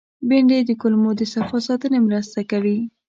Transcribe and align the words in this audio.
بېنډۍ 0.27 0.59
د 0.65 0.71
کولمو 0.81 1.11
د 1.17 1.21
صفا 1.33 1.57
ساتنې 1.67 1.99
مرسته 2.07 2.39
کوي 2.51 2.77